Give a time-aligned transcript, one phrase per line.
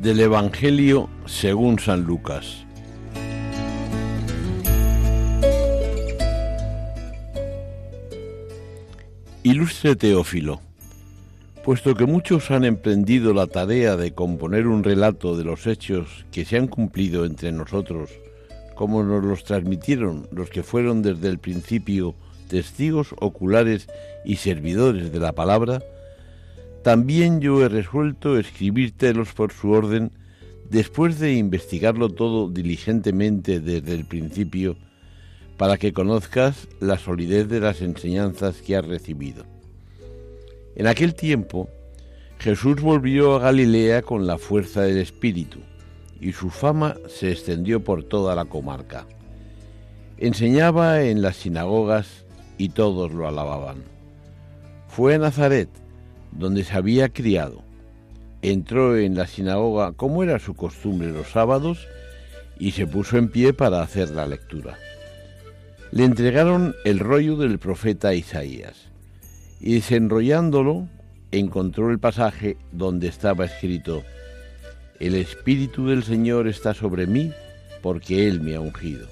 [0.00, 2.64] Del Evangelio según San Lucas.
[9.42, 10.60] Ilustre Teófilo,
[11.64, 16.44] puesto que muchos han emprendido la tarea de componer un relato de los hechos que
[16.44, 18.10] se han cumplido entre nosotros,
[18.76, 22.14] como nos los transmitieron los que fueron desde el principio
[22.48, 23.88] testigos oculares
[24.24, 25.82] y servidores de la palabra,
[26.88, 30.10] también yo he resuelto escribírtelos por su orden
[30.70, 34.74] después de investigarlo todo diligentemente desde el principio,
[35.58, 39.44] para que conozcas la solidez de las enseñanzas que has recibido.
[40.76, 41.68] En aquel tiempo,
[42.38, 45.58] Jesús volvió a Galilea con la fuerza del Espíritu,
[46.22, 49.06] y su fama se extendió por toda la comarca.
[50.16, 52.24] Enseñaba en las sinagogas
[52.56, 53.84] y todos lo alababan.
[54.88, 55.68] Fue a Nazaret,
[56.32, 57.62] donde se había criado.
[58.42, 61.86] Entró en la sinagoga como era su costumbre los sábados
[62.58, 64.78] y se puso en pie para hacer la lectura.
[65.90, 68.88] Le entregaron el rollo del profeta Isaías
[69.60, 70.88] y desenrollándolo
[71.32, 74.02] encontró el pasaje donde estaba escrito,
[75.00, 77.32] El Espíritu del Señor está sobre mí
[77.82, 79.06] porque Él me ha ungido.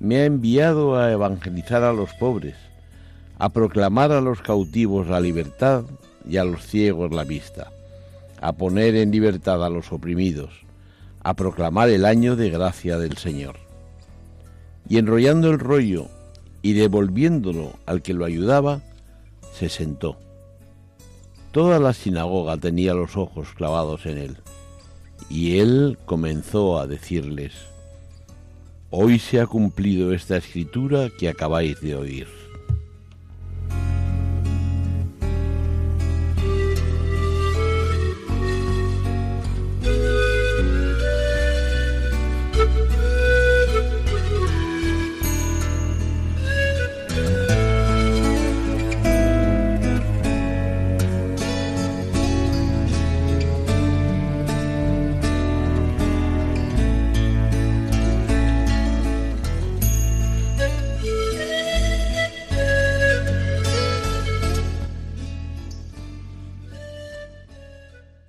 [0.00, 2.56] Me ha enviado a evangelizar a los pobres,
[3.38, 5.84] a proclamar a los cautivos la libertad
[6.28, 7.72] y a los ciegos la vista,
[8.40, 10.64] a poner en libertad a los oprimidos,
[11.22, 13.56] a proclamar el año de gracia del Señor.
[14.88, 16.08] Y enrollando el rollo
[16.62, 18.80] y devolviéndolo al que lo ayudaba,
[19.52, 20.16] se sentó.
[21.52, 24.36] Toda la sinagoga tenía los ojos clavados en él,
[25.28, 27.52] y él comenzó a decirles,
[28.90, 32.43] Hoy se ha cumplido esta escritura que acabáis de oír.